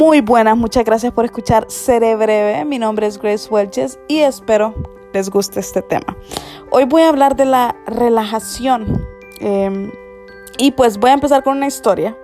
Muy 0.00 0.22
buenas, 0.22 0.56
muchas 0.56 0.86
gracias 0.86 1.12
por 1.12 1.26
escuchar 1.26 1.66
Seré 1.68 2.16
Breve. 2.16 2.64
Mi 2.64 2.78
nombre 2.78 3.06
es 3.06 3.18
Grace 3.20 3.46
Welches 3.50 3.98
y 4.08 4.20
espero 4.20 4.74
les 5.12 5.28
guste 5.28 5.60
este 5.60 5.82
tema. 5.82 6.16
Hoy 6.70 6.86
voy 6.86 7.02
a 7.02 7.10
hablar 7.10 7.36
de 7.36 7.44
la 7.44 7.76
relajación 7.86 9.06
em, 9.40 9.92
y 10.56 10.70
pues 10.70 10.96
voy 10.96 11.10
a 11.10 11.12
empezar 11.12 11.42
con 11.42 11.58
una 11.58 11.66
historia 11.66 12.16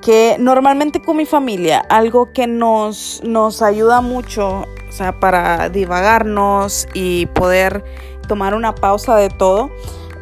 que 0.00 0.36
normalmente 0.38 1.02
con 1.02 1.16
mi 1.16 1.26
familia, 1.26 1.80
algo 1.88 2.32
que 2.32 2.46
nos, 2.46 3.20
nos 3.24 3.62
ayuda 3.62 4.00
mucho, 4.00 4.60
o 4.88 4.92
sea, 4.92 5.18
para 5.18 5.70
divagarnos 5.70 6.86
y 6.94 7.26
poder 7.26 7.82
tomar 8.28 8.54
una 8.54 8.76
pausa 8.76 9.16
de 9.16 9.28
todo, 9.28 9.72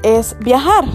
es 0.03 0.35
viajar 0.39 0.87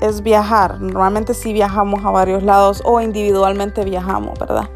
es 0.00 0.22
viajar. 0.22 0.80
Normalmente 0.80 1.32
sí 1.34 1.52
viajamos 1.52 2.04
a 2.04 2.10
varios 2.10 2.42
lados 2.42 2.82
o 2.84 3.00
individualmente 3.00 3.84
viajamos, 3.84 4.38
¿verdad? 4.38 4.68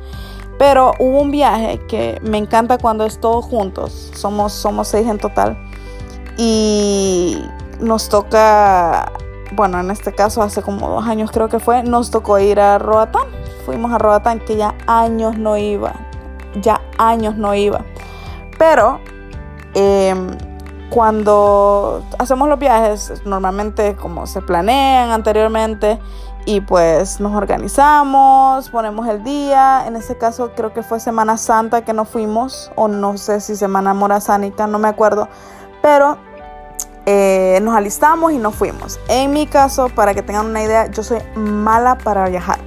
Pero 0.58 0.92
hubo 0.98 1.22
un 1.22 1.30
viaje 1.30 1.80
que 1.86 2.20
me 2.22 2.36
encanta 2.36 2.78
cuando 2.78 3.04
es 3.04 3.20
todos 3.20 3.44
juntos. 3.44 4.10
Somos, 4.14 4.52
somos 4.52 4.88
seis 4.88 5.06
en 5.06 5.18
total. 5.18 5.56
Y 6.36 7.42
nos 7.80 8.08
toca, 8.08 9.12
bueno, 9.52 9.78
en 9.78 9.90
este 9.90 10.12
caso 10.12 10.42
hace 10.42 10.62
como 10.62 10.88
dos 10.88 11.06
años 11.06 11.30
creo 11.30 11.48
que 11.48 11.60
fue, 11.60 11.84
nos 11.84 12.10
tocó 12.10 12.38
ir 12.38 12.58
a 12.60 12.78
Roatán. 12.78 13.26
Fuimos 13.64 13.92
a 13.92 13.98
Roatán, 13.98 14.40
que 14.40 14.56
ya 14.56 14.74
años 14.86 15.38
no 15.38 15.56
iba. 15.56 15.94
Ya 16.60 16.80
años 16.98 17.36
no 17.36 17.54
iba. 17.54 17.84
Pero 18.58 18.98
eh, 19.74 20.14
cuando 20.90 22.02
hacemos 22.18 22.48
los 22.48 22.58
viajes, 22.58 23.22
normalmente 23.24 23.94
como 23.94 24.26
se 24.26 24.40
planean 24.40 25.10
anteriormente 25.10 25.98
y 26.46 26.60
pues 26.60 27.20
nos 27.20 27.34
organizamos, 27.34 28.70
ponemos 28.70 29.06
el 29.08 29.22
día. 29.22 29.84
En 29.86 29.96
este 29.96 30.16
caso 30.16 30.52
creo 30.54 30.72
que 30.72 30.82
fue 30.82 31.00
Semana 31.00 31.36
Santa 31.36 31.84
que 31.84 31.92
nos 31.92 32.08
fuimos, 32.08 32.72
o 32.76 32.88
no 32.88 33.18
sé 33.18 33.40
si 33.40 33.56
Semana 33.56 33.94
Morazánica, 33.94 34.66
no 34.66 34.78
me 34.78 34.88
acuerdo, 34.88 35.28
pero 35.82 36.18
eh, 37.06 37.58
nos 37.62 37.74
alistamos 37.74 38.32
y 38.32 38.38
nos 38.38 38.54
fuimos. 38.54 38.98
En 39.08 39.32
mi 39.32 39.46
caso, 39.46 39.88
para 39.88 40.14
que 40.14 40.22
tengan 40.22 40.46
una 40.46 40.62
idea, 40.62 40.86
yo 40.86 41.02
soy 41.02 41.18
mala 41.34 41.98
para 41.98 42.28
viajar. 42.28 42.58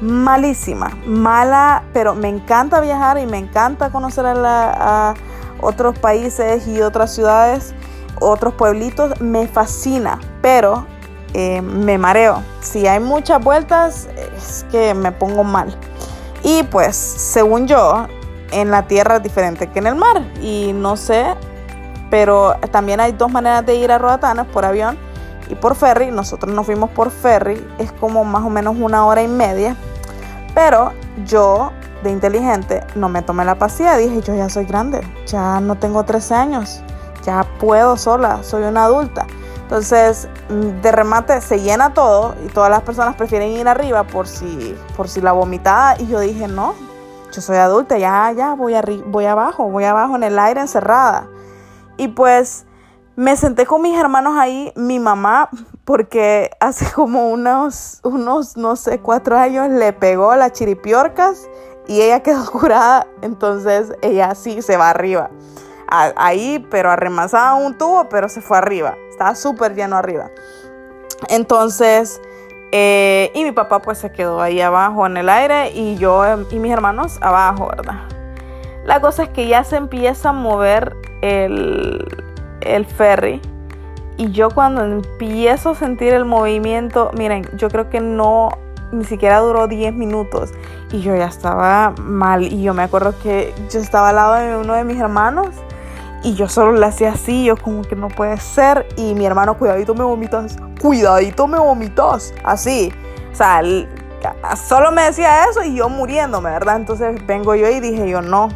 Malísima, 0.00 0.90
mala, 1.06 1.84
pero 1.92 2.14
me 2.14 2.28
encanta 2.28 2.80
viajar 2.80 3.18
y 3.18 3.26
me 3.26 3.38
encanta 3.38 3.90
conocer 3.90 4.26
a 4.26 4.34
la 4.34 5.14
otros 5.60 5.98
países 5.98 6.66
y 6.66 6.82
otras 6.82 7.14
ciudades, 7.14 7.74
otros 8.20 8.54
pueblitos, 8.54 9.20
me 9.20 9.46
fascina, 9.48 10.20
pero 10.42 10.86
eh, 11.34 11.60
me 11.60 11.98
mareo. 11.98 12.42
Si 12.60 12.86
hay 12.86 13.00
muchas 13.00 13.42
vueltas, 13.42 14.08
es 14.36 14.64
que 14.70 14.94
me 14.94 15.12
pongo 15.12 15.44
mal. 15.44 15.76
Y 16.42 16.62
pues, 16.64 16.96
según 16.96 17.66
yo, 17.66 18.06
en 18.52 18.70
la 18.70 18.86
tierra 18.86 19.16
es 19.16 19.22
diferente 19.22 19.68
que 19.68 19.80
en 19.80 19.88
el 19.88 19.96
mar. 19.96 20.22
Y 20.40 20.72
no 20.72 20.96
sé, 20.96 21.26
pero 22.08 22.54
también 22.70 23.00
hay 23.00 23.12
dos 23.12 23.30
maneras 23.30 23.66
de 23.66 23.74
ir 23.74 23.90
a 23.90 23.98
Roatán, 23.98 24.46
por 24.52 24.64
avión 24.64 24.96
y 25.48 25.56
por 25.56 25.74
ferry. 25.74 26.10
Nosotros 26.10 26.54
nos 26.54 26.66
fuimos 26.66 26.90
por 26.90 27.10
ferry, 27.10 27.66
es 27.78 27.90
como 27.92 28.24
más 28.24 28.44
o 28.44 28.50
menos 28.50 28.76
una 28.78 29.04
hora 29.04 29.22
y 29.22 29.28
media. 29.28 29.76
Pero 30.54 30.92
yo 31.26 31.72
de 32.04 32.10
inteligente, 32.10 32.84
no 32.94 33.08
me 33.08 33.22
tomé 33.22 33.44
la 33.44 33.56
pastilla. 33.56 33.96
Dije, 33.96 34.20
yo 34.20 34.36
ya 34.36 34.48
soy 34.48 34.66
grande, 34.66 35.00
ya 35.26 35.58
no 35.58 35.74
tengo 35.74 36.04
13 36.04 36.34
años, 36.34 36.82
ya 37.24 37.44
puedo 37.58 37.96
sola, 37.96 38.42
soy 38.44 38.62
una 38.62 38.84
adulta. 38.84 39.26
Entonces, 39.64 40.28
mm, 40.50 40.82
de 40.82 40.92
remate 40.92 41.40
se 41.40 41.60
llena 41.60 41.94
todo 41.94 42.34
y 42.44 42.48
todas 42.48 42.70
las 42.70 42.82
personas 42.82 43.16
prefieren 43.16 43.48
ir 43.48 43.66
arriba 43.66 44.04
por 44.04 44.28
si, 44.28 44.76
por 44.94 45.08
si 45.08 45.22
la 45.22 45.32
vomitada. 45.32 45.96
Y 45.98 46.06
yo 46.06 46.20
dije, 46.20 46.46
no, 46.48 46.74
yo 47.32 47.40
soy 47.40 47.56
adulta, 47.56 47.96
ya, 47.96 48.30
ya, 48.36 48.54
voy, 48.54 48.74
voy 49.06 49.24
abajo, 49.24 49.70
voy 49.70 49.84
abajo 49.84 50.16
en 50.16 50.24
el 50.24 50.38
aire 50.38 50.60
encerrada. 50.60 51.28
Y 51.96 52.08
pues 52.08 52.66
me 53.16 53.36
senté 53.36 53.64
con 53.64 53.80
mis 53.80 53.98
hermanos 53.98 54.34
ahí, 54.36 54.70
mi 54.76 54.98
mamá, 54.98 55.48
porque 55.86 56.50
hace 56.60 56.92
como 56.92 57.30
unos, 57.30 58.00
unos, 58.04 58.58
no 58.58 58.76
sé, 58.76 59.00
cuatro 59.00 59.38
años 59.38 59.70
le 59.70 59.94
pegó 59.94 60.36
las 60.36 60.52
chiripiorcas 60.52 61.48
y 61.86 62.02
ella 62.02 62.22
quedó 62.22 62.44
curada, 62.52 63.06
entonces 63.22 63.94
ella 64.02 64.34
sí 64.34 64.60
se 64.60 64.76
va 64.76 64.90
arriba. 64.90 65.30
ahí, 65.88 66.66
pero 66.70 66.90
arremasaba 66.90 67.54
un 67.54 67.78
tubo, 67.78 68.10
pero 68.10 68.28
se 68.28 68.42
fue 68.42 68.58
arriba. 68.58 68.94
Estaba 69.14 69.36
súper 69.36 69.76
lleno 69.76 69.96
arriba. 69.96 70.28
Entonces, 71.28 72.20
eh, 72.72 73.30
y 73.32 73.44
mi 73.44 73.52
papá 73.52 73.80
pues 73.80 73.98
se 73.98 74.10
quedó 74.10 74.40
ahí 74.42 74.60
abajo 74.60 75.06
en 75.06 75.16
el 75.16 75.28
aire 75.28 75.70
y 75.70 75.94
yo 75.94 76.24
y 76.50 76.58
mis 76.58 76.72
hermanos 76.72 77.18
abajo, 77.20 77.68
¿verdad? 77.68 78.00
La 78.84 79.00
cosa 79.00 79.22
es 79.22 79.28
que 79.28 79.46
ya 79.46 79.62
se 79.62 79.76
empieza 79.76 80.30
a 80.30 80.32
mover 80.32 80.96
el, 81.22 82.04
el 82.62 82.84
ferry. 82.86 83.40
Y 84.16 84.32
yo 84.32 84.50
cuando 84.50 84.82
empiezo 84.82 85.70
a 85.70 85.74
sentir 85.76 86.12
el 86.12 86.24
movimiento, 86.24 87.12
miren, 87.16 87.48
yo 87.56 87.68
creo 87.68 87.90
que 87.90 88.00
no 88.00 88.48
ni 88.90 89.04
siquiera 89.04 89.38
duró 89.38 89.68
10 89.68 89.94
minutos 89.94 90.50
y 90.90 91.02
yo 91.02 91.14
ya 91.14 91.26
estaba 91.26 91.94
mal 92.00 92.42
y 92.42 92.64
yo 92.64 92.74
me 92.74 92.82
acuerdo 92.82 93.14
que 93.22 93.54
yo 93.70 93.78
estaba 93.78 94.08
al 94.08 94.16
lado 94.16 94.34
de 94.34 94.56
uno 94.56 94.74
de 94.74 94.82
mis 94.82 95.00
hermanos 95.00 95.54
y 96.24 96.34
yo 96.34 96.48
solo 96.48 96.72
le 96.72 96.86
hacía 96.86 97.12
así, 97.12 97.44
yo 97.44 97.56
como 97.56 97.82
que 97.82 97.94
no 97.94 98.08
puede 98.08 98.38
ser 98.38 98.88
y 98.96 99.14
mi 99.14 99.26
hermano, 99.26 99.58
cuidadito 99.58 99.94
me 99.94 100.02
vomitas, 100.02 100.56
cuidadito 100.80 101.46
me 101.46 101.58
vomitas, 101.58 102.32
así, 102.42 102.92
o 103.30 103.36
sea, 103.36 103.62
solo 104.56 104.90
me 104.90 105.02
decía 105.02 105.44
eso 105.50 105.62
y 105.62 105.76
yo 105.76 105.90
muriéndome, 105.90 106.50
¿verdad? 106.50 106.76
Entonces 106.76 107.24
vengo 107.26 107.54
yo 107.54 107.68
y 107.68 107.78
dije 107.78 108.08
yo 108.08 108.22
no, 108.22 108.48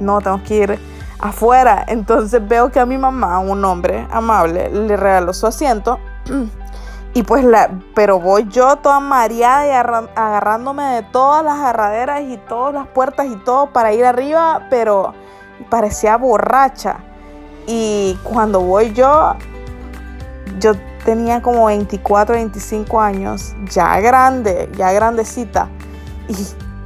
no, 0.00 0.20
tengo 0.20 0.42
que 0.42 0.54
ir 0.56 0.78
afuera, 1.20 1.84
entonces 1.86 2.46
veo 2.46 2.70
que 2.70 2.80
a 2.80 2.86
mi 2.86 2.98
mamá, 2.98 3.38
un 3.38 3.64
hombre 3.64 4.08
amable, 4.10 4.68
le 4.68 4.96
regaló 4.96 5.32
su 5.32 5.46
asiento. 5.46 5.98
Y 7.16 7.22
pues 7.22 7.44
la, 7.44 7.70
pero 7.94 8.18
voy 8.18 8.48
yo 8.48 8.74
toda 8.74 8.98
mareada 8.98 9.68
y 9.68 9.70
agarrándome 9.70 10.82
de 10.96 11.02
todas 11.04 11.44
las 11.44 11.60
agarraderas 11.60 12.22
y 12.22 12.38
todas 12.48 12.74
las 12.74 12.88
puertas 12.88 13.26
y 13.26 13.36
todo 13.36 13.72
para 13.72 13.92
ir 13.92 14.04
arriba, 14.04 14.66
pero 14.68 15.14
parecía 15.70 16.16
borracha. 16.16 16.98
Y 17.66 18.18
cuando 18.22 18.60
voy 18.60 18.92
yo, 18.92 19.34
yo 20.58 20.72
tenía 21.04 21.42
como 21.42 21.66
24, 21.66 22.34
25 22.34 23.00
años, 23.00 23.54
ya 23.70 23.98
grande, 24.00 24.70
ya 24.76 24.92
grandecita. 24.92 25.68
Y 26.28 26.34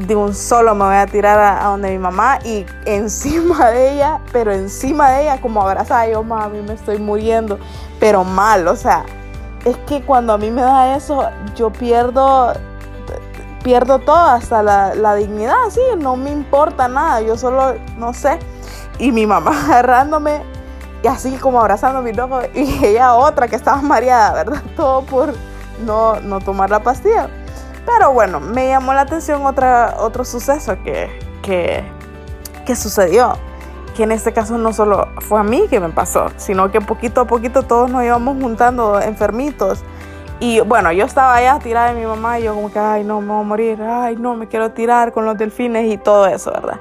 de 0.06 0.14
un 0.14 0.34
solo 0.34 0.74
me 0.74 0.84
voy 0.84 0.94
a 0.94 1.06
tirar 1.06 1.38
a, 1.38 1.64
donde 1.64 1.90
mi 1.90 1.98
mamá 1.98 2.38
y 2.44 2.64
encima 2.84 3.70
de 3.70 3.94
ella, 3.94 4.20
pero 4.32 4.52
encima 4.52 5.10
de 5.10 5.22
ella 5.22 5.40
como 5.40 5.62
abrazada, 5.62 6.08
yo 6.08 6.22
mami 6.22 6.62
me 6.62 6.74
estoy 6.74 6.98
muriendo, 6.98 7.58
pero 7.98 8.24
mal, 8.24 8.68
o 8.68 8.76
sea, 8.76 9.04
es 9.64 9.76
que 9.78 10.02
cuando 10.02 10.32
a 10.32 10.38
mí 10.38 10.50
me 10.50 10.62
da 10.62 10.96
eso, 10.96 11.28
yo 11.56 11.70
pierdo, 11.70 12.52
pierdo 13.62 13.98
todo, 13.98 14.16
hasta 14.16 14.62
la, 14.62 15.14
dignidad, 15.16 15.56
sí, 15.70 15.80
no 15.98 16.16
me 16.16 16.30
importa 16.30 16.88
nada, 16.88 17.20
yo 17.20 17.36
solo, 17.36 17.74
no 17.98 18.14
sé. 18.14 18.38
Y 18.98 19.12
mi 19.12 19.26
mamá 19.26 19.52
agarrándome 19.64 20.42
y 21.02 21.06
así 21.06 21.36
como 21.36 21.60
abrazando 21.60 22.00
a 22.00 22.02
mi 22.02 22.12
loco 22.12 22.40
y 22.54 22.84
ella 22.84 23.14
otra 23.14 23.48
que 23.48 23.56
estaba 23.56 23.80
mareada, 23.80 24.32
¿verdad? 24.32 24.62
Todo 24.76 25.02
por 25.02 25.34
no, 25.84 26.20
no 26.20 26.40
tomar 26.40 26.70
la 26.70 26.80
pastilla. 26.80 27.28
Pero 27.86 28.12
bueno, 28.12 28.40
me 28.40 28.68
llamó 28.68 28.92
la 28.92 29.02
atención 29.02 29.46
otra, 29.46 29.96
otro 30.00 30.24
suceso 30.24 30.76
que, 30.82 31.08
que, 31.42 31.82
que 32.66 32.76
sucedió 32.76 33.34
que 33.98 34.04
en 34.04 34.12
este 34.12 34.32
caso 34.32 34.56
no 34.58 34.72
solo 34.72 35.08
fue 35.22 35.40
a 35.40 35.42
mí 35.42 35.66
que 35.68 35.80
me 35.80 35.88
pasó, 35.88 36.28
sino 36.36 36.70
que 36.70 36.80
poquito 36.80 37.22
a 37.22 37.24
poquito 37.24 37.64
todos 37.64 37.90
nos 37.90 38.04
íbamos 38.04 38.40
juntando 38.40 39.00
enfermitos. 39.00 39.80
Y 40.38 40.60
bueno, 40.60 40.92
yo 40.92 41.04
estaba 41.04 41.34
allá 41.34 41.58
tirada 41.58 41.92
de 41.92 42.00
mi 42.00 42.06
mamá 42.06 42.38
y 42.38 42.44
yo 42.44 42.54
como 42.54 42.70
que, 42.70 42.78
ay, 42.78 43.02
no, 43.02 43.20
me 43.20 43.32
voy 43.32 43.40
a 43.40 43.42
morir, 43.42 43.82
ay, 43.82 44.14
no, 44.14 44.36
me 44.36 44.46
quiero 44.46 44.70
tirar 44.70 45.12
con 45.12 45.24
los 45.24 45.36
delfines 45.36 45.92
y 45.92 45.98
todo 45.98 46.28
eso, 46.28 46.52
¿verdad? 46.52 46.78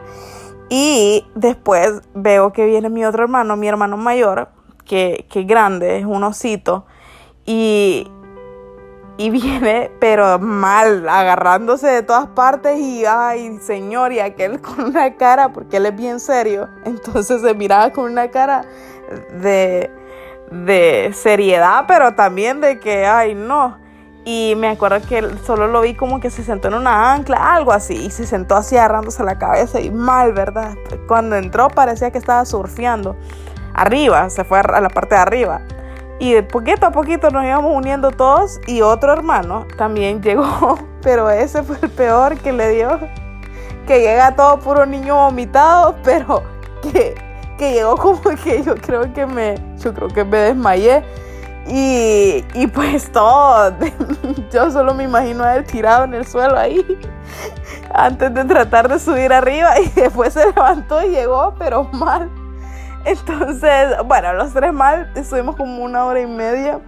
Y 0.70 1.26
después 1.36 2.02
veo 2.14 2.52
que 2.52 2.66
viene 2.66 2.90
mi 2.90 3.06
otro 3.06 3.24
hermano, 3.24 3.56
mi 3.56 3.68
hermano 3.68 3.96
mayor, 3.96 4.50
que, 4.86 5.26
que 5.30 5.44
grande, 5.44 6.00
es 6.00 6.06
un 6.06 6.24
osito, 6.24 6.86
y, 7.46 8.12
y 9.18 9.30
viene, 9.32 9.92
pero 10.00 10.40
mal, 10.40 11.08
agarrándose 11.08 11.88
de 11.88 12.04
todas 12.04 12.28
partes 12.28 12.80
y, 12.80 13.06
ay, 13.06 13.58
señor, 13.60 14.12
y 14.12 14.20
aquel 14.20 14.62
con 14.62 14.86
una 14.86 15.16
cara, 15.16 15.54
porque 15.54 15.78
él 15.78 15.86
es 15.86 15.96
bien 15.96 16.20
serio, 16.20 16.68
entonces 16.86 17.42
se 17.42 17.54
miraba 17.54 17.92
con 17.92 18.12
una 18.12 18.30
cara 18.30 18.66
de, 19.42 19.90
de 20.52 21.12
seriedad, 21.14 21.86
pero 21.88 22.14
también 22.16 22.60
de 22.60 22.80
que, 22.80 23.06
ay, 23.06 23.36
no. 23.36 23.87
Y 24.30 24.56
me 24.58 24.68
acuerdo 24.68 25.00
que 25.08 25.26
solo 25.46 25.70
lo 25.70 25.80
vi 25.80 25.94
como 25.94 26.20
que 26.20 26.30
se 26.30 26.44
sentó 26.44 26.68
en 26.68 26.74
una 26.74 27.14
ancla, 27.14 27.56
algo 27.56 27.72
así, 27.72 27.94
y 27.94 28.12
se 28.12 28.26
sentó 28.26 28.58
así 28.58 28.76
agarrándose 28.76 29.24
la 29.24 29.38
cabeza 29.38 29.80
y 29.80 29.90
mal, 29.90 30.34
¿verdad? 30.34 30.76
Cuando 31.08 31.38
entró 31.38 31.70
parecía 31.70 32.12
que 32.12 32.18
estaba 32.18 32.44
surfeando. 32.44 33.16
Arriba, 33.74 34.30
se 34.30 34.44
fue 34.44 34.60
a 34.60 34.82
la 34.82 34.90
parte 34.90 35.16
de 35.16 35.22
arriba. 35.22 35.62
Y 36.20 36.34
de 36.34 36.44
poquito 36.44 36.88
a 36.88 36.92
poquito 36.92 37.30
nos 37.30 37.46
íbamos 37.46 37.74
uniendo 37.74 38.12
todos 38.12 38.60
y 38.68 38.82
otro 38.82 39.14
hermano 39.14 39.66
también 39.78 40.22
llegó, 40.22 40.78
pero 41.02 41.30
ese 41.30 41.64
fue 41.64 41.78
el 41.82 41.90
peor 41.90 42.38
que 42.38 42.52
le 42.52 42.72
dio, 42.72 43.00
que 43.88 44.02
llega 44.02 44.36
todo 44.36 44.60
puro 44.60 44.86
niño 44.86 45.16
vomitado, 45.16 45.96
pero 46.04 46.44
que, 46.82 47.16
que 47.58 47.72
llegó 47.72 47.96
como 47.96 48.36
que 48.44 48.62
yo 48.62 48.76
creo 48.76 49.14
que 49.14 49.26
me, 49.26 49.56
yo 49.78 49.94
creo 49.94 50.10
que 50.10 50.26
me 50.26 50.38
desmayé. 50.38 51.06
Y, 51.70 52.46
y 52.54 52.68
pues 52.68 53.12
todo, 53.12 53.74
yo 54.52 54.72
solo 54.72 54.94
me 54.94 55.04
imagino 55.04 55.44
a 55.44 55.58
él 55.58 55.66
tirado 55.66 56.06
en 56.06 56.14
el 56.14 56.26
suelo 56.26 56.58
ahí 56.58 56.82
antes 57.94 58.34
de 58.34 58.46
tratar 58.46 58.88
de 58.88 59.00
subir 59.00 59.34
arriba 59.34 59.80
y 59.80 59.90
después 60.00 60.34
se 60.34 60.46
levantó 60.46 61.04
y 61.04 61.10
llegó, 61.10 61.54
pero 61.60 61.84
mal. 61.86 62.30
Entonces, 63.04 63.96
bueno, 64.06 64.34
los 64.34 64.54
tres 64.54 64.74
mal, 64.74 65.12
estuvimos 65.16 65.56
como 65.56 65.84
una 65.84 66.06
hora 66.06 66.22
y 66.22 66.26
media, 66.26 66.80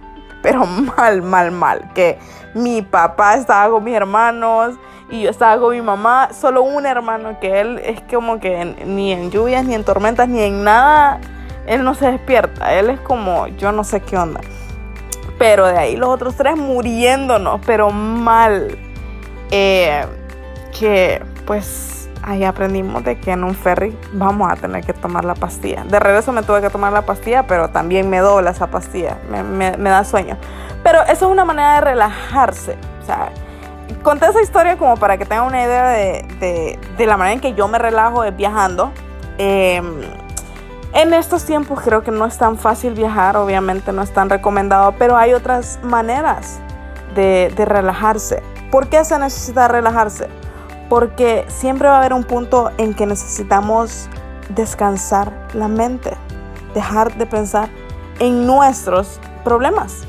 pero 0.42 0.64
mal, 0.66 1.22
mal, 1.22 1.50
mal. 1.50 1.92
Que 1.94 2.18
mi 2.54 2.82
papá 2.82 3.34
estaba 3.34 3.70
con 3.70 3.84
mis 3.84 3.94
hermanos 3.94 4.74
y 5.10 5.22
yo 5.22 5.30
estaba 5.30 5.60
con 5.60 5.74
mi 5.74 5.82
mamá, 5.82 6.30
solo 6.32 6.62
un 6.62 6.86
hermano 6.86 7.38
que 7.40 7.60
él 7.60 7.78
es 7.84 8.00
como 8.02 8.38
que 8.38 8.64
ni 8.86 9.12
en 9.12 9.30
lluvias, 9.30 9.64
ni 9.64 9.74
en 9.74 9.84
tormentas, 9.84 10.28
ni 10.28 10.42
en 10.42 10.62
nada, 10.62 11.20
él 11.66 11.84
no 11.84 11.94
se 11.94 12.10
despierta. 12.10 12.72
Él 12.74 12.90
es 12.90 13.00
como, 13.00 13.46
yo 13.46 13.72
no 13.72 13.84
sé 13.84 14.00
qué 14.00 14.16
onda. 14.16 14.40
Pero 15.40 15.66
de 15.66 15.78
ahí 15.78 15.96
los 15.96 16.10
otros 16.10 16.36
tres 16.36 16.54
muriéndonos, 16.54 17.62
pero 17.64 17.90
mal. 17.90 18.76
Eh, 19.50 20.04
que 20.78 21.22
pues 21.46 22.10
ahí 22.22 22.44
aprendimos 22.44 23.02
de 23.04 23.18
que 23.18 23.30
en 23.30 23.44
un 23.44 23.54
ferry 23.54 23.96
vamos 24.12 24.52
a 24.52 24.56
tener 24.56 24.84
que 24.84 24.92
tomar 24.92 25.24
la 25.24 25.34
pastilla. 25.34 25.82
De 25.84 25.98
regreso 25.98 26.30
me 26.32 26.42
tuve 26.42 26.60
que 26.60 26.68
tomar 26.68 26.92
la 26.92 27.06
pastilla, 27.06 27.46
pero 27.46 27.70
también 27.70 28.10
me 28.10 28.18
dobla 28.18 28.50
esa 28.50 28.66
pastilla, 28.66 29.16
me, 29.30 29.70
da 29.70 30.04
sueño. 30.04 30.36
Pero 30.82 31.00
eso 31.04 31.24
es 31.24 31.32
una 31.32 31.46
manera 31.46 31.76
de 31.76 31.80
relajarse. 31.80 32.76
O 33.02 33.06
sea, 33.06 33.30
conté 34.02 34.26
esa 34.26 34.42
historia 34.42 34.76
como 34.76 34.98
para 34.98 35.16
que 35.16 35.24
tengan 35.24 35.46
una 35.46 35.62
idea 35.62 35.88
de, 35.88 36.78
la 36.98 37.16
manera 37.16 37.32
en 37.32 37.40
que 37.40 37.54
yo 37.54 37.66
me 37.66 37.78
relajo 37.78 38.30
viajando. 38.32 38.92
Em, 39.38 40.02
en 40.92 41.14
estos 41.14 41.44
tiempos 41.44 41.80
creo 41.82 42.02
que 42.02 42.10
no 42.10 42.26
es 42.26 42.36
tan 42.38 42.58
fácil 42.58 42.94
viajar, 42.94 43.36
obviamente 43.36 43.92
no 43.92 44.02
es 44.02 44.12
tan 44.12 44.28
recomendado, 44.28 44.94
pero 44.98 45.16
hay 45.16 45.32
otras 45.34 45.78
maneras 45.82 46.58
de, 47.14 47.52
relajarse. 47.56 48.42
¿Por 48.70 48.88
qué 48.88 49.04
se 49.04 49.18
necesita 49.18 49.68
relajarse? 49.68 50.28
porque 50.90 51.46
siempre 51.46 51.86
va 51.86 51.94
a 51.94 51.98
haber 52.00 52.12
un 52.12 52.24
punto 52.24 52.72
en 52.76 52.94
que 52.94 53.06
necesitamos 53.06 54.08
descansar 54.48 55.32
la 55.54 55.68
mente, 55.68 56.16
dejar 56.74 57.16
de 57.16 57.26
pensar 57.26 57.70
en 58.18 58.44
nuestros 58.44 59.20
problemas. 59.44 60.02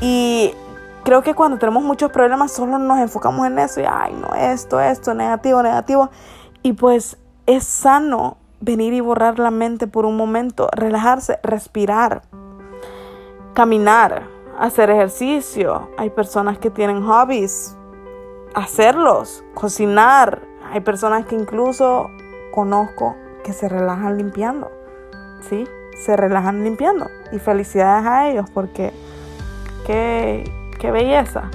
Y 0.00 0.54
creo 1.02 1.22
que 1.22 1.34
cuando 1.34 1.58
tenemos 1.58 1.82
muchos 1.82 2.12
problemas 2.12 2.52
solo 2.52 2.78
nos 2.78 3.00
enfocamos 3.00 3.44
en 3.44 3.58
eso 3.58 3.80
y, 3.80 3.84
ay, 3.84 4.14
no, 4.14 4.32
esto, 4.36 4.80
esto, 4.80 5.14
negativo, 5.14 5.64
negativo. 5.64 6.10
Y 6.62 6.74
pues 6.74 7.18
es 7.46 7.64
sano 7.64 8.36
venir 8.60 8.92
y 8.92 9.00
borrar 9.00 9.38
la 9.38 9.50
mente 9.50 9.86
por 9.86 10.06
un 10.06 10.16
momento, 10.16 10.68
relajarse, 10.72 11.38
respirar, 11.42 12.22
caminar, 13.54 14.24
hacer 14.58 14.90
ejercicio. 14.90 15.90
Hay 15.96 16.10
personas 16.10 16.58
que 16.58 16.70
tienen 16.70 17.02
hobbies, 17.02 17.76
hacerlos, 18.54 19.42
cocinar. 19.54 20.42
Hay 20.72 20.80
personas 20.80 21.26
que 21.26 21.34
incluso 21.34 22.08
conozco 22.52 23.16
que 23.42 23.52
se 23.52 23.68
relajan 23.68 24.18
limpiando, 24.18 24.70
¿sí? 25.48 25.66
Se 26.04 26.16
relajan 26.16 26.62
limpiando. 26.62 27.06
Y 27.32 27.38
felicidades 27.38 28.06
a 28.06 28.28
ellos 28.28 28.50
porque 28.52 28.92
qué, 29.86 30.44
qué 30.78 30.90
belleza. 30.90 31.50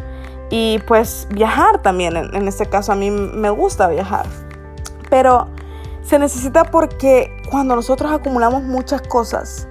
Y 0.50 0.80
pues 0.88 1.28
viajar 1.32 1.82
también, 1.82 2.18
en, 2.18 2.36
en 2.36 2.48
este 2.48 2.68
caso 2.68 2.92
a 2.92 2.96
mí 2.96 3.12
me 3.12 3.50
gusta 3.50 3.88
viajar. 3.88 4.26
Pero 5.10 5.48
se 6.06 6.20
necesita 6.20 6.66
porque 6.66 7.36
cuando 7.50 7.76
nosotros 7.76 8.12
acumulamos 8.12 8.62
muchas 8.64 9.02
cosas, 9.02 9.68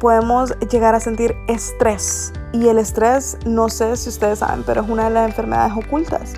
podemos 0.00 0.58
llegar 0.70 0.96
a 0.96 1.00
sentir 1.00 1.36
estrés. 1.46 2.32
Y 2.52 2.66
el 2.66 2.78
estrés, 2.78 3.38
no 3.46 3.68
sé 3.68 3.96
si 3.96 4.08
ustedes 4.08 4.40
saben, 4.40 4.64
pero 4.64 4.82
es 4.82 4.88
una 4.88 5.04
de 5.04 5.10
las 5.10 5.28
enfermedades 5.28 5.72
ocultas. 5.76 6.34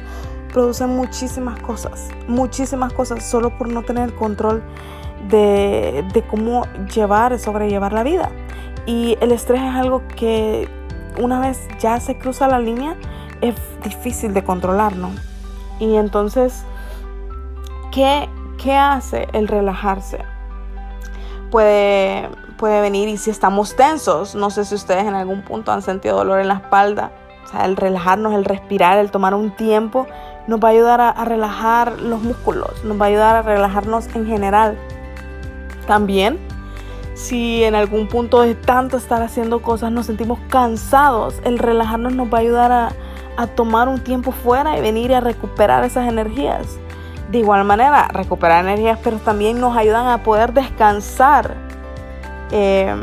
Produce 0.53 0.87
muchísimas 0.87 1.59
cosas, 1.61 2.09
muchísimas 2.29 2.93
cosas, 2.93 3.25
solo 3.25 3.57
por 3.57 3.69
no 3.69 3.83
tener 3.83 4.15
control 4.15 4.63
de, 5.29 6.05
de 6.13 6.23
cómo 6.27 6.67
llevar, 6.95 7.37
sobrellevar 7.39 7.95
la 7.95 8.03
vida. 8.03 8.31
Y 8.85 9.17
el 9.23 9.33
estrés 9.33 9.63
es 9.63 9.75
algo 9.75 10.03
que 10.15 10.69
una 11.19 11.41
vez 11.41 11.59
ya 11.81 11.99
se 11.99 12.19
cruza 12.19 12.47
la 12.47 12.59
línea, 12.59 12.95
es 13.41 13.55
difícil 13.83 14.35
de 14.35 14.45
controlar, 14.45 14.95
¿no? 14.97 15.11
Y 15.81 15.97
entonces, 15.97 16.65
¿qué, 17.91 18.29
qué 18.57 18.77
hace 18.77 19.29
el 19.33 19.49
relajarse? 19.49 20.19
Puede 21.51 22.29
puede 22.57 22.81
venir 22.81 23.09
y 23.09 23.17
si 23.17 23.31
estamos 23.31 23.77
tensos, 23.77 24.35
no 24.35 24.51
sé 24.51 24.65
si 24.65 24.75
ustedes 24.75 25.05
en 25.05 25.15
algún 25.15 25.43
punto 25.43 25.73
han 25.73 25.83
sentido 25.83 26.17
dolor 26.17 26.41
en 26.41 26.49
la 26.49 26.55
espalda, 26.55 27.13
o 27.45 27.49
sea, 27.49 27.65
el 27.65 27.77
relajarnos, 27.77 28.35
el 28.35 28.45
respirar, 28.45 28.99
el 28.99 29.11
tomar 29.11 29.35
un 29.35 29.55
tiempo, 29.55 30.07
nos 30.47 30.61
va 30.61 30.69
a 30.69 30.71
ayudar 30.71 31.01
a, 31.01 31.25
relajar 31.25 32.01
los 32.01 32.23
músculos, 32.23 32.85
nos 32.85 33.01
va 33.01 33.07
a 33.07 33.09
ayudar 33.09 33.37
a 33.37 33.43
relajarnos 33.43 34.07
en 34.15 34.27
general. 34.27 34.79
También, 35.87 36.39
si 37.15 37.65
en 37.65 37.75
algún 37.75 38.09
punto 38.09 38.41
de 38.41 38.55
tanto 38.55 38.97
estar 38.97 39.23
haciendo 39.23 39.63
cosas 39.63 39.93
nos 39.93 40.07
sentimos 40.07 40.39
cansados, 40.49 41.41
el 41.45 41.59
relajarnos 41.59 42.15
nos 42.15 42.33
va 42.33 42.39
a 42.39 42.41
ayudar 42.41 42.73
a, 42.73 42.93
a 43.37 43.47
tomar 43.47 43.89
un 43.89 44.01
tiempo 44.01 44.33
fuera 44.33 44.79
y 44.79 44.81
venir 44.81 45.15
a 45.15 45.21
recuperar 45.21 45.85
esas 45.85 46.09
energías. 46.09 46.79
De 47.31 47.39
igual 47.39 47.65
manera, 47.65 48.09
recuperar 48.09 48.65
energías, 48.65 48.99
pero 49.03 49.19
también 49.19 49.61
nos 49.61 49.77
ayudan 49.77 50.09
a 50.09 50.23
poder 50.23 50.53
descansar 50.53 51.57
Em, 52.51 53.01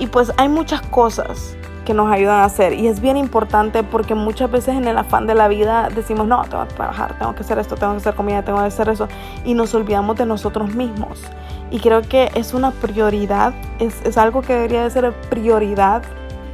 y 0.00 0.08
pues 0.08 0.32
hay 0.36 0.48
muchas 0.48 0.82
cosas 0.82 1.56
que 1.84 1.94
nos 1.94 2.10
ayudan 2.10 2.40
a 2.40 2.44
hacer 2.44 2.72
y 2.72 2.88
es 2.88 3.00
bien 3.00 3.16
importante 3.16 3.84
porque 3.84 4.16
muchas 4.16 4.50
veces 4.50 4.74
en 4.74 4.88
el 4.88 4.98
afán 4.98 5.28
de 5.28 5.34
la 5.36 5.46
vida 5.46 5.90
decimos, 5.94 6.26
no, 6.26 6.42
tengo 6.44 6.66
que 6.66 6.74
trabajar, 6.74 7.16
tengo 7.18 7.34
que 7.36 7.42
hacer 7.42 7.58
esto, 7.60 7.76
tengo 7.76 7.92
que 7.92 7.98
hacer 7.98 8.14
comida, 8.14 8.42
tengo 8.42 8.58
que 8.58 8.64
hacer 8.64 8.88
eso 8.88 9.06
y 9.44 9.54
nos 9.54 9.74
olvidamos 9.74 10.16
de 10.16 10.26
nosotros 10.26 10.74
mismos. 10.74 11.20
Y 11.70 11.78
creo 11.78 12.02
que 12.02 12.32
es 12.34 12.52
una 12.52 12.72
prioridad, 12.72 13.54
es, 13.78 14.18
algo 14.18 14.42
que 14.42 14.54
debería 14.54 14.82
de 14.82 14.90
ser 14.90 15.12
prioridad 15.30 16.02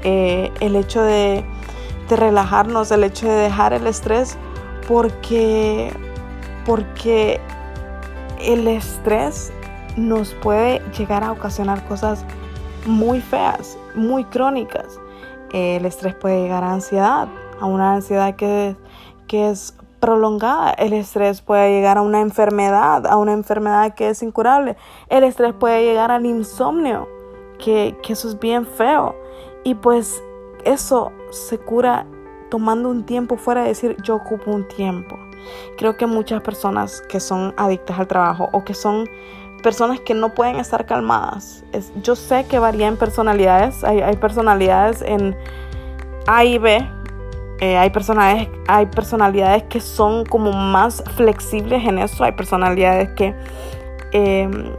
eh, 0.02 0.52
el 0.60 0.76
hecho 0.76 1.02
de, 1.02 1.44
de, 2.08 2.16
relajarnos, 2.16 2.90
el 2.90 3.04
hecho 3.04 3.28
de 3.28 3.34
dejar 3.34 3.72
el 3.72 3.86
estrés 3.86 4.36
porque, 4.88 5.92
porque 6.64 7.40
el 8.40 8.66
estrés 8.68 9.52
nos 9.96 10.34
puede 10.34 10.80
llegar 10.96 11.24
a 11.24 11.32
ocasionar 11.32 11.86
cosas 11.86 12.24
muy 12.86 13.20
feas, 13.20 13.78
muy 13.94 14.24
crónicas. 14.24 15.00
El 15.52 15.84
estrés 15.84 16.14
puede 16.14 16.42
llegar 16.42 16.64
a 16.64 16.72
ansiedad, 16.72 17.28
a 17.60 17.66
una 17.66 17.94
ansiedad 17.94 18.36
que, 18.36 18.76
que 19.26 19.50
es 19.50 19.74
prolongada. 19.98 20.72
El 20.72 20.92
estrés 20.92 21.42
puede 21.42 21.70
llegar 21.70 21.98
a 21.98 22.02
una 22.02 22.20
enfermedad, 22.20 23.06
a 23.06 23.16
una 23.16 23.32
enfermedad 23.32 23.94
que 23.94 24.10
es 24.10 24.22
incurable. 24.22 24.76
El 25.08 25.24
estrés 25.24 25.52
puede 25.52 25.84
llegar 25.84 26.10
al 26.10 26.24
insomnio, 26.24 27.08
que, 27.58 27.96
que 28.02 28.14
eso 28.14 28.28
es 28.28 28.38
bien 28.38 28.66
feo. 28.66 29.14
Y 29.64 29.74
pues 29.74 30.22
eso 30.64 31.12
se 31.30 31.58
cura 31.58 32.06
tomando 32.50 32.88
un 32.88 33.04
tiempo 33.04 33.36
fuera 33.36 33.62
de 33.62 33.68
decir 33.68 33.96
yo 34.02 34.16
ocupo 34.16 34.50
un 34.50 34.66
tiempo. 34.68 35.16
Creo 35.76 35.96
que 35.96 36.06
muchas 36.06 36.42
personas 36.42 37.02
que 37.08 37.20
son 37.20 37.54
adictas 37.56 37.98
al 37.98 38.06
trabajo 38.06 38.48
o 38.52 38.64
que 38.64 38.74
son 38.74 39.08
personas 39.60 40.00
que 40.00 40.14
no 40.14 40.34
pueden 40.34 40.56
estar 40.56 40.86
calmadas. 40.86 41.64
yo 42.02 42.16
sé 42.16 42.46
que 42.46 42.58
varía 42.58 42.88
en 42.88 42.96
personalidades. 42.96 43.84
Hay, 43.84 44.16
personalidades 44.16 45.02
en 45.02 45.36
A 46.26 46.44
y 46.44 46.58
B. 46.58 46.88
Eh, 47.60 47.76
hay, 47.76 47.90
personalidades, 47.90 48.48
hay 48.68 48.86
personalidades 48.86 49.64
que 49.64 49.80
son 49.80 50.24
como 50.24 50.52
más 50.52 51.04
flexibles 51.16 51.84
en 51.86 51.98
eso. 51.98 52.24
Hay 52.24 52.32
personalidades 52.32 53.10
que 53.10 53.34
em, 54.12 54.72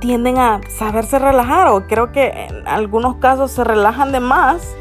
tienden 0.00 0.38
a 0.38 0.60
saberse 0.68 1.18
relajar 1.18 1.68
o 1.68 1.86
creo 1.86 2.10
que 2.10 2.28
en 2.28 2.66
algunos 2.66 3.16
casos 3.16 3.52
se 3.52 3.64
relajan 3.64 4.12
de 4.12 4.20
más. 4.20 4.74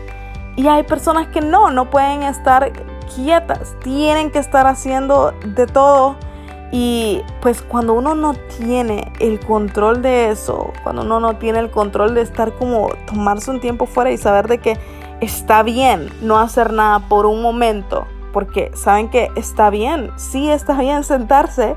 Y 0.55 0.67
hay 0.67 0.83
personas 0.83 1.27
que 1.27 1.39
no, 1.39 1.69
no 1.69 1.89
pueden 1.89 2.23
estar 2.23 2.71
quietas. 3.15 3.75
Tienen 3.83 4.31
que 4.31 4.39
estar 4.39 4.67
haciendo 4.67 5.33
de 5.43 5.67
todo 5.67 6.15
y 6.71 7.23
pues 7.41 7.61
cuando 7.61 7.93
uno 7.93 8.13
no 8.13 8.33
tiene 8.57 9.11
el 9.19 9.39
control 9.39 10.01
de 10.01 10.29
eso, 10.29 10.71
cuando 10.83 11.01
uno 11.01 11.19
no 11.19 11.37
tiene 11.37 11.59
el 11.59 11.71
control 11.71 12.13
de 12.13 12.21
estar 12.21 12.53
como 12.53 12.89
tomarse 13.07 13.49
un 13.49 13.59
tiempo 13.59 13.87
fuera 13.87 14.11
y 14.11 14.17
saber 14.17 14.47
de 14.47 14.59
que 14.59 14.77
está 15.19 15.63
bien 15.63 16.09
no 16.21 16.37
hacer 16.37 16.71
nada 16.71 16.99
por 17.09 17.25
un 17.25 17.41
momento, 17.41 18.05
porque 18.31 18.71
saben 18.75 19.09
que 19.09 19.31
está 19.35 19.71
bien, 19.71 20.11
sí 20.15 20.49
está 20.49 20.73
bien 20.79 21.03
sentarse, 21.03 21.75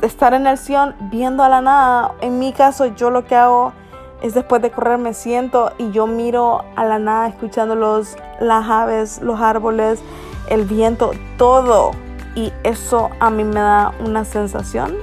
estar 0.00 0.32
en 0.32 0.46
el 0.46 0.56
sillón 0.56 0.94
viendo 1.10 1.42
a 1.42 1.50
la 1.50 1.60
nada. 1.60 2.12
En 2.22 2.38
mi 2.38 2.52
caso 2.52 2.86
yo 2.86 3.10
lo 3.10 3.26
que 3.26 3.36
hago 3.36 3.74
es 4.22 4.34
después 4.34 4.62
de 4.62 4.70
correr 4.70 4.98
me 4.98 5.14
siento 5.14 5.72
y 5.78 5.90
yo 5.90 6.06
miro 6.06 6.64
a 6.76 6.84
la 6.84 6.98
nada 6.98 7.28
escuchando 7.28 7.74
los, 7.74 8.16
las 8.40 8.68
aves, 8.68 9.20
los 9.22 9.40
árboles, 9.40 10.00
el 10.48 10.64
viento, 10.64 11.12
todo 11.36 11.92
y 12.34 12.52
eso 12.62 13.10
a 13.18 13.30
mí 13.30 13.44
me 13.44 13.60
da 13.60 13.92
una 14.00 14.24
sensación 14.24 14.94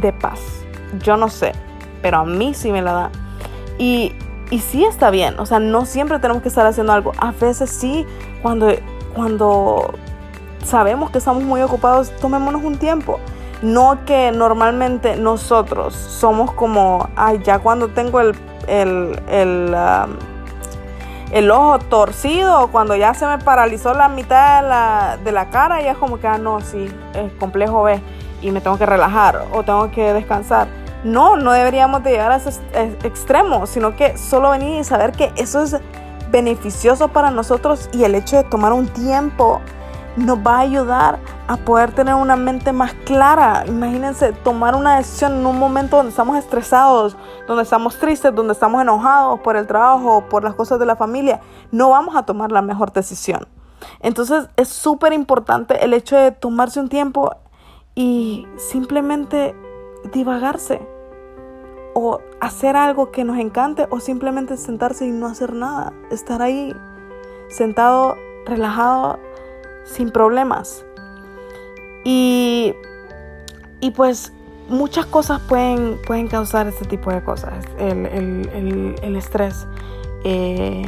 de 0.00 0.12
paz. 0.12 0.40
Yo 1.00 1.16
no 1.16 1.28
sé, 1.28 1.52
pero 2.02 2.18
a 2.18 2.24
mí 2.24 2.54
sí 2.54 2.72
me 2.72 2.82
la 2.82 2.92
da. 2.92 3.10
Y, 3.78 4.12
y 4.50 4.58
sí 4.60 4.84
está 4.84 5.10
bien, 5.10 5.38
o 5.38 5.46
sea, 5.46 5.58
no 5.58 5.84
siempre 5.84 6.18
tenemos 6.18 6.42
que 6.42 6.48
estar 6.48 6.66
haciendo 6.66 6.92
algo. 6.92 7.12
A 7.18 7.32
veces 7.32 7.70
sí, 7.70 8.06
cuando, 8.42 8.72
cuando 9.14 9.94
sabemos 10.64 11.10
que 11.10 11.18
estamos 11.18 11.42
muy 11.42 11.60
ocupados, 11.62 12.10
tomémonos 12.20 12.62
un 12.62 12.76
tiempo. 12.76 13.20
No 13.62 14.04
que 14.04 14.30
normalmente 14.30 15.16
nosotros 15.16 15.94
somos 15.94 16.52
como, 16.52 17.08
ay, 17.16 17.40
ya 17.42 17.58
cuando 17.58 17.88
tengo 17.88 18.20
el, 18.20 18.36
el, 18.68 19.20
el, 19.28 19.76
el 21.32 21.50
ojo 21.50 21.78
torcido, 21.80 22.68
cuando 22.68 22.94
ya 22.94 23.14
se 23.14 23.26
me 23.26 23.38
paralizó 23.38 23.94
la 23.94 24.08
mitad 24.08 24.62
de 24.62 24.68
la, 24.68 25.18
de 25.24 25.32
la 25.32 25.50
cara, 25.50 25.82
ya 25.82 25.92
es 25.92 25.98
como 25.98 26.20
que, 26.20 26.28
ah, 26.28 26.38
no, 26.38 26.60
sí, 26.60 26.88
es 27.14 27.32
complejo 27.32 27.82
ve 27.82 28.00
y 28.40 28.50
me 28.52 28.60
tengo 28.60 28.78
que 28.78 28.86
relajar 28.86 29.46
o 29.52 29.62
tengo 29.64 29.90
que 29.90 30.12
descansar. 30.12 30.68
No, 31.04 31.36
no 31.36 31.52
deberíamos 31.52 32.02
de 32.02 32.10
llegar 32.10 32.32
a 32.32 32.36
ese 32.36 32.60
extremo, 33.04 33.66
sino 33.66 33.96
que 33.96 34.16
solo 34.16 34.50
venir 34.50 34.80
y 34.80 34.84
saber 34.84 35.12
que 35.12 35.32
eso 35.36 35.62
es 35.62 35.76
beneficioso 36.30 37.08
para 37.08 37.30
nosotros 37.30 37.88
y 37.92 38.04
el 38.04 38.14
hecho 38.14 38.36
de 38.36 38.44
tomar 38.44 38.72
un 38.72 38.88
tiempo 38.88 39.60
nos 40.18 40.38
va 40.38 40.56
a 40.56 40.60
ayudar 40.60 41.18
a 41.46 41.56
poder 41.56 41.92
tener 41.92 42.14
una 42.14 42.36
mente 42.36 42.72
más 42.72 42.92
clara. 43.04 43.64
Imagínense 43.66 44.32
tomar 44.32 44.74
una 44.74 44.96
decisión 44.96 45.32
en 45.32 45.46
un 45.46 45.58
momento 45.58 45.96
donde 45.96 46.10
estamos 46.10 46.36
estresados, 46.36 47.16
donde 47.46 47.62
estamos 47.62 47.98
tristes, 47.98 48.34
donde 48.34 48.52
estamos 48.52 48.82
enojados 48.82 49.40
por 49.40 49.56
el 49.56 49.66
trabajo, 49.66 50.24
por 50.28 50.44
las 50.44 50.54
cosas 50.54 50.78
de 50.78 50.86
la 50.86 50.96
familia. 50.96 51.40
No 51.70 51.90
vamos 51.90 52.16
a 52.16 52.24
tomar 52.24 52.52
la 52.52 52.62
mejor 52.62 52.92
decisión. 52.92 53.46
Entonces 54.00 54.48
es 54.56 54.68
súper 54.68 55.12
importante 55.12 55.84
el 55.84 55.94
hecho 55.94 56.16
de 56.16 56.32
tomarse 56.32 56.80
un 56.80 56.88
tiempo 56.88 57.30
y 57.94 58.46
simplemente 58.56 59.54
divagarse 60.12 60.86
o 61.94 62.20
hacer 62.40 62.76
algo 62.76 63.10
que 63.10 63.24
nos 63.24 63.38
encante 63.38 63.86
o 63.90 64.00
simplemente 64.00 64.56
sentarse 64.56 65.06
y 65.06 65.10
no 65.10 65.26
hacer 65.26 65.52
nada. 65.52 65.92
Estar 66.10 66.42
ahí 66.42 66.74
sentado, 67.48 68.16
relajado, 68.46 69.18
sin 69.88 70.10
problemas. 70.10 70.84
Y, 72.04 72.74
y 73.80 73.90
pues 73.92 74.32
muchas 74.68 75.06
cosas 75.06 75.40
pueden, 75.40 75.98
pueden 76.06 76.28
causar 76.28 76.66
este 76.66 76.84
tipo 76.84 77.10
de 77.10 77.22
cosas. 77.22 77.64
El, 77.78 78.96
el, 79.02 79.16
estrés 79.16 79.66
eh, 80.24 80.82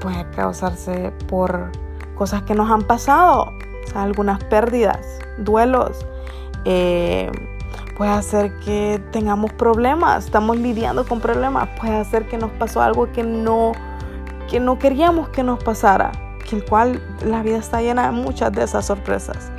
puede 0.00 0.28
causarse 0.30 1.12
por 1.28 1.70
cosas 2.16 2.42
que 2.42 2.54
nos 2.54 2.70
han 2.70 2.82
pasado, 2.82 3.52
algunas 3.94 4.42
pérdidas, 4.44 5.18
duelos. 5.38 6.06
Eh, 6.64 7.30
puede 7.96 8.10
hacer 8.10 8.56
que 8.60 9.02
tengamos 9.12 9.52
problemas, 9.52 10.26
estamos 10.26 10.56
lidiando 10.56 11.04
con 11.04 11.20
problemas, 11.20 11.68
puede 11.80 11.96
hacer 11.96 12.28
que 12.28 12.38
nos 12.38 12.50
pasó 12.52 12.80
algo 12.80 13.10
que 13.12 13.24
no, 13.24 13.72
que 14.48 14.60
no 14.60 14.78
queríamos 14.78 15.28
que 15.30 15.42
nos 15.42 15.62
pasara 15.62 16.27
el 16.56 16.64
cual 16.64 17.02
la 17.24 17.42
vida 17.42 17.58
está 17.58 17.80
llena 17.80 18.06
de 18.06 18.12
muchas 18.12 18.52
de 18.52 18.64
esas 18.64 18.86
sorpresas. 18.86 19.50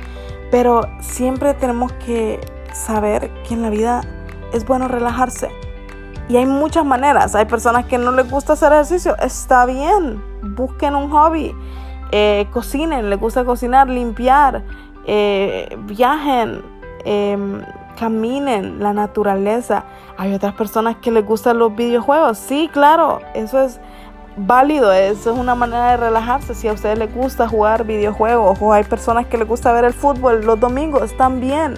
Pero 0.50 0.82
siempre 1.00 1.54
tenemos 1.54 1.92
que 2.04 2.40
saber 2.72 3.30
que 3.46 3.54
en 3.54 3.62
la 3.62 3.70
vida 3.70 4.02
es 4.52 4.66
bueno 4.66 4.88
relajarse. 4.88 5.50
Y 6.28 6.36
hay 6.36 6.46
muchas 6.46 6.84
maneras. 6.84 7.34
Hay 7.34 7.46
personas 7.46 7.86
que 7.86 7.98
no 7.98 8.12
les 8.12 8.30
gusta 8.30 8.52
hacer 8.52 8.72
ejercicio. 8.72 9.16
Está 9.18 9.66
bien. 9.66 10.22
Busquen 10.42 10.94
un 10.94 11.10
hobby. 11.10 11.52
Eh, 12.12 12.46
cocinen. 12.52 13.10
Les 13.10 13.18
gusta 13.18 13.44
cocinar, 13.44 13.88
limpiar. 13.88 14.62
Eh, 15.06 15.76
viajen. 15.86 16.62
Em, 17.04 17.62
caminen. 17.98 18.80
La 18.80 18.92
naturaleza. 18.92 19.84
Hay 20.18 20.32
otras 20.32 20.54
personas 20.54 20.96
que 20.96 21.10
les 21.10 21.26
gustan 21.26 21.58
los 21.58 21.74
videojuegos. 21.74 22.38
Sí, 22.38 22.70
claro. 22.72 23.20
Eso 23.34 23.60
es 23.60 23.80
válido, 24.36 24.92
eso 24.92 25.32
es 25.32 25.38
una 25.38 25.54
manera 25.54 25.92
de 25.92 25.96
relajarse. 25.96 26.54
Si 26.54 26.68
a 26.68 26.72
ustedes 26.72 26.98
les 26.98 27.14
gusta 27.14 27.48
jugar 27.48 27.84
videojuegos 27.84 28.58
o 28.60 28.72
hay 28.72 28.84
personas 28.84 29.26
que 29.26 29.38
les 29.38 29.46
gusta 29.46 29.72
ver 29.72 29.84
el 29.84 29.92
fútbol 29.92 30.44
los 30.44 30.58
domingos, 30.58 31.16
también. 31.16 31.74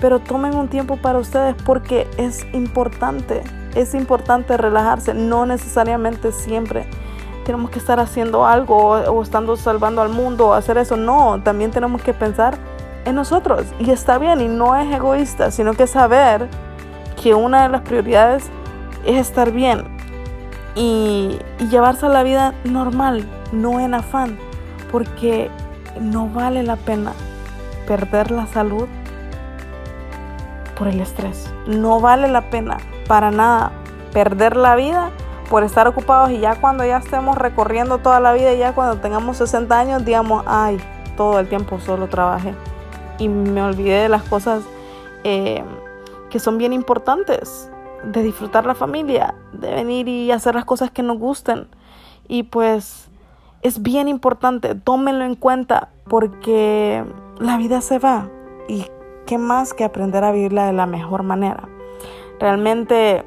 Pero 0.00 0.18
tomen 0.18 0.54
un 0.54 0.68
tiempo 0.68 0.96
para 0.96 1.18
ustedes 1.18 1.54
porque 1.64 2.08
es 2.16 2.46
importante, 2.54 3.42
es 3.74 3.94
importante 3.94 4.56
relajarse, 4.56 5.12
no 5.12 5.44
necesariamente 5.44 6.32
siempre 6.32 6.86
tenemos 7.44 7.70
que 7.70 7.78
estar 7.78 8.00
haciendo 8.00 8.46
algo 8.46 8.76
o, 8.76 9.22
estando 9.22 9.56
salvando 9.56 10.00
al 10.00 10.08
mundo 10.08 10.48
o 10.48 10.52
hacer 10.54 10.78
eso, 10.78 10.96
no, 10.96 11.42
también 11.42 11.70
tenemos 11.70 12.00
que 12.02 12.14
pensar 12.14 12.56
en 13.04 13.14
nosotros 13.14 13.64
y 13.78 13.90
está 13.90 14.18
bien 14.18 14.40
y 14.40 14.48
no 14.48 14.74
es 14.76 14.90
egoísta, 14.94 15.50
sino 15.50 15.74
que 15.74 15.86
saber 15.86 16.48
que 17.20 17.34
una 17.34 17.64
de 17.64 17.68
las 17.68 17.82
prioridades 17.82 18.48
es 19.04 19.16
estar 19.16 19.50
bien 19.52 19.99
y, 20.74 21.38
llevarse 21.70 22.06
a 22.06 22.08
la 22.08 22.22
vida 22.22 22.54
normal, 22.64 23.24
no 23.52 23.80
en 23.80 23.94
afán, 23.94 24.38
porque 24.90 25.50
no 26.00 26.28
vale 26.28 26.62
la 26.62 26.76
pena 26.76 27.12
perder 27.86 28.30
la 28.30 28.46
salud 28.46 28.88
por 30.78 30.88
el 30.88 31.00
estrés. 31.00 31.52
No 31.66 32.00
vale 32.00 32.28
la 32.28 32.50
pena 32.50 32.78
para 33.06 33.30
nada 33.30 33.72
perder 34.12 34.56
la 34.56 34.76
vida 34.76 35.10
por 35.48 35.64
estar 35.64 35.86
ocupados 35.88 36.30
y 36.30 36.38
ya 36.38 36.60
cuando 36.60 36.84
ya 36.84 36.98
estemos 36.98 37.36
recorriendo 37.36 37.98
toda 37.98 38.20
la 38.20 38.32
vida, 38.32 38.54
ya 38.54 38.72
cuando 38.72 39.00
tengamos 39.00 39.36
60 39.38 39.78
años, 39.78 40.04
digamos, 40.04 40.44
ay, 40.46 40.80
todo 41.16 41.40
el 41.40 41.48
tiempo 41.48 41.80
solo 41.80 42.08
trabajé 42.08 42.54
y 43.18 43.28
me 43.28 43.62
olvidé 43.62 44.02
de 44.02 44.08
las 44.08 44.22
cosas 44.22 44.62
eh, 45.24 45.62
que 46.30 46.38
son 46.38 46.56
bien 46.56 46.72
importantes 46.72 47.70
de 48.04 48.22
disfrutar 48.22 48.66
la 48.66 48.74
familia, 48.74 49.34
de 49.52 49.74
venir 49.74 50.08
y 50.08 50.30
hacer 50.30 50.54
las 50.54 50.64
cosas 50.64 50.90
que 50.90 51.02
nos 51.02 51.18
gusten. 51.18 51.68
Y 52.28 52.44
pues 52.44 53.08
es 53.62 53.82
bien 53.82 54.08
importante, 54.08 54.74
tómenlo 54.74 55.24
en 55.24 55.34
cuenta 55.34 55.90
porque 56.08 57.04
la 57.38 57.56
vida 57.56 57.80
se 57.80 57.98
va 57.98 58.28
y 58.68 58.86
qué 59.26 59.38
más 59.38 59.74
que 59.74 59.84
aprender 59.84 60.24
a 60.24 60.32
vivirla 60.32 60.66
de 60.66 60.72
la 60.72 60.86
mejor 60.86 61.22
manera. 61.22 61.68
Realmente 62.38 63.24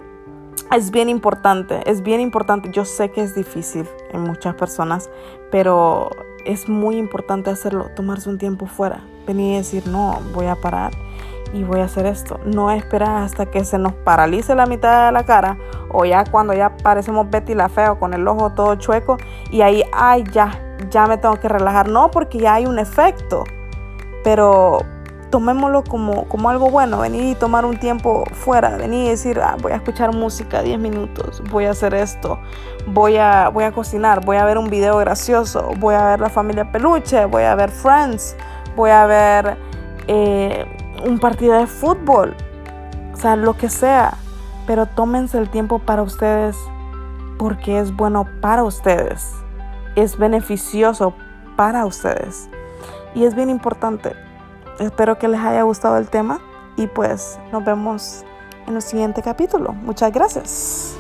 es 0.71 0.91
bien 0.91 1.09
importante, 1.09 1.81
es 1.89 2.01
bien 2.01 2.19
importante. 2.19 2.71
Yo 2.71 2.85
sé 2.85 3.11
que 3.11 3.21
es 3.21 3.35
difícil 3.35 3.87
en 4.11 4.21
muchas 4.21 4.55
personas, 4.55 5.09
pero 5.51 6.09
es 6.45 6.67
muy 6.67 6.97
importante 6.97 7.49
hacerlo, 7.49 7.89
tomarse 7.95 8.29
un 8.29 8.37
tiempo 8.37 8.65
fuera, 8.65 9.03
venir 9.27 9.53
y 9.53 9.57
decir, 9.57 9.87
no, 9.87 10.19
voy 10.33 10.47
a 10.47 10.55
parar 10.55 10.91
y 11.53 11.63
voy 11.63 11.79
a 11.79 11.85
hacer 11.85 12.05
esto. 12.05 12.39
No 12.45 12.71
esperar 12.71 13.23
hasta 13.23 13.45
que 13.45 13.63
se 13.63 13.77
nos 13.77 13.93
paralice 13.93 14.55
la 14.55 14.65
mitad 14.65 15.05
de 15.05 15.11
la 15.11 15.23
cara 15.23 15.57
o 15.89 16.03
ya 16.03 16.25
cuando 16.25 16.53
ya 16.53 16.75
parecemos 16.77 17.29
Betty 17.29 17.53
la 17.53 17.69
feo 17.69 17.99
con 17.99 18.13
el 18.13 18.27
ojo 18.27 18.49
todo 18.51 18.75
chueco 18.75 19.17
y 19.51 19.61
ahí, 19.61 19.83
ay, 19.93 20.23
ya, 20.31 20.59
ya 20.89 21.05
me 21.05 21.17
tengo 21.17 21.35
que 21.35 21.47
relajar. 21.47 21.87
No, 21.87 22.11
porque 22.11 22.39
ya 22.39 22.55
hay 22.55 22.65
un 22.65 22.79
efecto. 22.79 23.43
Pero 24.23 24.79
tomémoslo 25.29 25.83
como, 25.83 26.25
como 26.25 26.49
algo 26.49 26.69
bueno, 26.69 26.99
venir 26.99 27.23
y 27.23 27.35
tomar 27.35 27.65
un 27.65 27.77
tiempo 27.77 28.23
fuera, 28.33 28.77
venir 28.77 29.07
y 29.07 29.09
decir, 29.09 29.39
ah, 29.39 29.57
voy 29.59 29.71
a 29.71 29.77
escuchar 29.77 30.13
música 30.13 30.61
10 30.61 30.77
minutos, 30.77 31.41
voy 31.49 31.65
a 31.65 31.71
hacer 31.71 31.95
esto, 31.95 32.37
voy 32.85 33.17
a, 33.17 33.49
voy 33.49 33.63
a 33.63 33.71
cocinar, 33.71 34.23
voy 34.23 34.37
a 34.37 34.45
ver 34.45 34.59
un 34.59 34.69
video 34.69 34.97
gracioso, 34.97 35.71
voy 35.79 35.95
a 35.95 36.05
ver 36.05 36.19
la 36.19 36.29
familia 36.29 36.71
peluche, 36.71 37.25
voy 37.25 37.43
a 37.43 37.55
ver 37.55 37.71
Friends, 37.71 38.35
voy 38.75 38.91
a 38.91 39.07
ver... 39.07 39.57
Eh, 40.07 40.67
un 41.03 41.19
partido 41.19 41.57
de 41.57 41.67
fútbol, 41.67 42.35
o 43.13 43.17
sea, 43.17 43.35
lo 43.35 43.55
que 43.55 43.69
sea, 43.69 44.17
pero 44.65 44.85
tómense 44.85 45.37
el 45.37 45.49
tiempo 45.49 45.79
para 45.79 46.01
ustedes 46.01 46.57
porque 47.37 47.79
es 47.79 47.95
bueno 47.95 48.27
para 48.41 48.63
ustedes, 48.63 49.31
es 49.95 50.17
beneficioso 50.17 51.13
para 51.55 51.85
ustedes 51.85 52.49
y 53.13 53.25
es 53.25 53.35
bien 53.35 53.49
importante. 53.49 54.13
Espero 54.79 55.17
que 55.19 55.27
les 55.27 55.39
haya 55.39 55.63
gustado 55.63 55.97
el 55.97 56.07
tema 56.07 56.39
y 56.77 56.87
pues 56.87 57.39
nos 57.51 57.63
vemos 57.63 58.23
en 58.67 58.75
el 58.75 58.81
siguiente 58.81 59.21
capítulo. 59.21 59.73
Muchas 59.73 60.11
gracias. 60.11 60.97